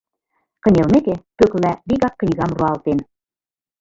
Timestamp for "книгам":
2.19-2.51